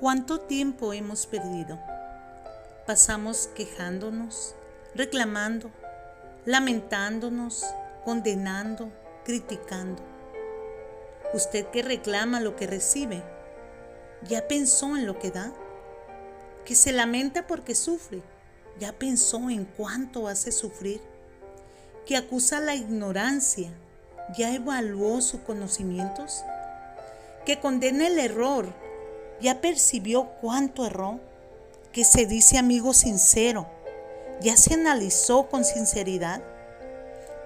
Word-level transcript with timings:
¿Cuánto 0.00 0.38
tiempo 0.38 0.92
hemos 0.92 1.26
perdido? 1.26 1.76
Pasamos 2.86 3.48
quejándonos, 3.56 4.54
reclamando, 4.94 5.72
lamentándonos, 6.44 7.66
condenando, 8.04 8.92
criticando. 9.24 10.00
Usted 11.34 11.66
que 11.72 11.82
reclama 11.82 12.38
lo 12.38 12.54
que 12.54 12.68
recibe, 12.68 13.24
¿ya 14.22 14.46
pensó 14.46 14.96
en 14.96 15.04
lo 15.04 15.18
que 15.18 15.32
da? 15.32 15.52
Que 16.64 16.76
se 16.76 16.92
lamenta 16.92 17.48
porque 17.48 17.74
sufre, 17.74 18.22
¿ya 18.78 18.92
pensó 18.92 19.50
en 19.50 19.64
cuánto 19.64 20.28
hace 20.28 20.52
sufrir? 20.52 21.00
Que 22.06 22.16
acusa 22.16 22.60
la 22.60 22.76
ignorancia, 22.76 23.72
¿ya 24.36 24.54
evaluó 24.54 25.20
sus 25.22 25.40
conocimientos? 25.40 26.44
Que 27.44 27.58
condena 27.58 28.06
el 28.06 28.20
error, 28.20 28.72
¿ya 29.40 29.60
percibió 29.60 30.30
cuánto 30.40 30.86
erró? 30.86 31.20
Que 31.92 32.04
se 32.04 32.26
dice 32.26 32.58
amigo 32.58 32.92
sincero, 32.92 33.66
¿ya 34.40 34.56
se 34.56 34.74
analizó 34.74 35.48
con 35.48 35.64
sinceridad? 35.64 36.42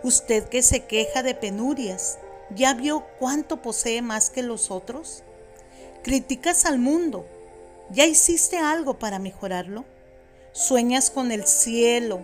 Usted 0.02 0.48
que 0.48 0.62
se 0.62 0.84
queja 0.84 1.22
de 1.22 1.34
penurias, 1.34 2.18
¿ya 2.50 2.74
vio 2.74 3.06
cuánto 3.18 3.62
posee 3.62 4.02
más 4.02 4.30
que 4.30 4.42
los 4.42 4.70
otros? 4.70 5.22
Criticas 6.02 6.64
al 6.64 6.78
mundo, 6.78 7.24
¿ya 7.90 8.04
hiciste 8.04 8.58
algo 8.58 8.98
para 8.98 9.18
mejorarlo? 9.18 9.84
Sueñas 10.52 11.10
con 11.10 11.30
el 11.30 11.46
cielo, 11.46 12.20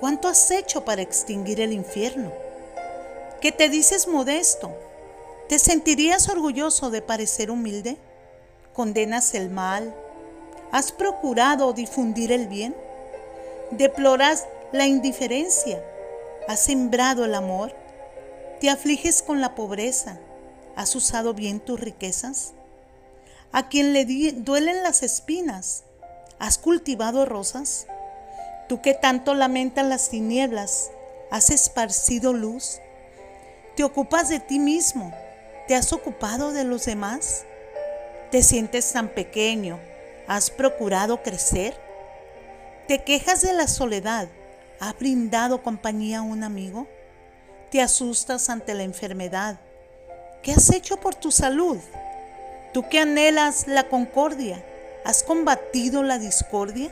¿cuánto 0.00 0.28
has 0.28 0.50
hecho 0.50 0.84
para 0.84 1.02
extinguir 1.02 1.60
el 1.60 1.72
infierno? 1.72 2.32
Que 3.40 3.52
te 3.52 3.68
dices 3.68 4.08
modesto, 4.08 4.76
¿te 5.48 5.58
sentirías 5.58 6.28
orgulloso 6.28 6.90
de 6.90 7.00
parecer 7.00 7.50
humilde? 7.50 7.96
¿Condenas 8.78 9.34
el 9.34 9.50
mal? 9.50 9.92
¿Has 10.70 10.92
procurado 10.92 11.72
difundir 11.72 12.30
el 12.30 12.46
bien? 12.46 12.76
¿Deploras 13.72 14.46
la 14.70 14.86
indiferencia? 14.86 15.82
¿Has 16.46 16.60
sembrado 16.60 17.24
el 17.24 17.34
amor? 17.34 17.74
¿Te 18.60 18.70
afliges 18.70 19.20
con 19.20 19.40
la 19.40 19.56
pobreza? 19.56 20.20
¿Has 20.76 20.94
usado 20.94 21.34
bien 21.34 21.58
tus 21.58 21.80
riquezas? 21.80 22.52
¿A 23.50 23.68
quien 23.68 23.92
le 23.92 24.04
duelen 24.04 24.84
las 24.84 25.02
espinas? 25.02 25.82
¿Has 26.38 26.56
cultivado 26.56 27.26
rosas? 27.26 27.88
¿Tú 28.68 28.80
que 28.80 28.94
tanto 28.94 29.34
lamentas 29.34 29.86
las 29.86 30.08
tinieblas? 30.08 30.92
¿Has 31.32 31.50
esparcido 31.50 32.32
luz? 32.32 32.78
¿Te 33.74 33.82
ocupas 33.82 34.28
de 34.28 34.38
ti 34.38 34.60
mismo? 34.60 35.12
¿Te 35.66 35.74
has 35.74 35.92
ocupado 35.92 36.52
de 36.52 36.62
los 36.62 36.84
demás? 36.84 37.44
¿Te 38.30 38.42
sientes 38.42 38.92
tan 38.92 39.08
pequeño? 39.08 39.80
¿Has 40.26 40.50
procurado 40.50 41.22
crecer? 41.22 41.74
¿Te 42.86 43.02
quejas 43.02 43.40
de 43.40 43.54
la 43.54 43.66
soledad? 43.66 44.28
¿Ha 44.80 44.92
brindado 44.92 45.62
compañía 45.62 46.18
a 46.18 46.22
un 46.22 46.44
amigo? 46.44 46.86
¿Te 47.70 47.80
asustas 47.80 48.50
ante 48.50 48.74
la 48.74 48.82
enfermedad? 48.82 49.58
¿Qué 50.42 50.52
has 50.52 50.70
hecho 50.70 50.98
por 50.98 51.14
tu 51.14 51.30
salud? 51.30 51.78
¿Tú 52.74 52.86
que 52.90 52.98
anhelas 52.98 53.66
la 53.66 53.88
concordia? 53.88 54.62
¿Has 55.06 55.22
combatido 55.22 56.02
la 56.02 56.18
discordia? 56.18 56.90